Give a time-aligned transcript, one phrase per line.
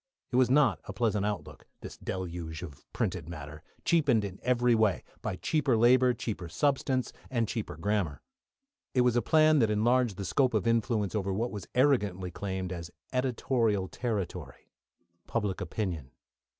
[0.31, 5.03] It was not a pleasant outlook, this deluge of printed matter, cheapened in every way,
[5.21, 8.23] by cheaper labour, cheaper substance, and cheaper grammar.
[8.95, 12.73] It was a plan that enlarged the scope of influence over what was arrogantly claimed
[12.73, 14.71] as editorial territory
[15.27, 16.09] public opinion.